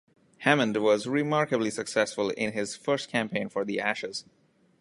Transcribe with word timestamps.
Hammond 0.39 0.77
was 0.77 1.05
remarkably 1.05 1.69
successful 1.69 2.31
in 2.31 2.53
his 2.53 2.75
first 2.75 3.07
campaign 3.07 3.49
for 3.49 3.63
The 3.63 3.79
Ashes. 3.79 4.25